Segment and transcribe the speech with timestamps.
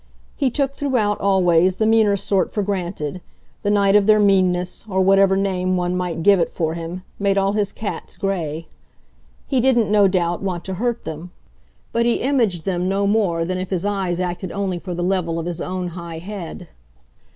[0.35, 3.21] He took throughout, always, the meaner sort for granted
[3.61, 7.37] the night of their meanness, or whatever name one might give it for him, made
[7.37, 8.67] all his cats grey.
[9.45, 11.29] He didn't, no doubt, want to hurt them,
[11.91, 15.37] but he imaged them no more than if his eyes acted only for the level
[15.37, 16.69] of his own high head.